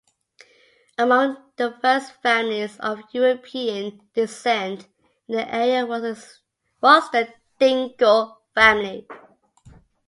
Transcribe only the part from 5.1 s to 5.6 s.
in the